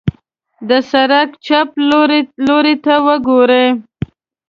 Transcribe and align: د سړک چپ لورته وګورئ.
د 0.69 0.71
سړک 0.91 1.29
چپ 1.45 1.69
لورته 2.47 2.95
وګورئ. 3.05 3.67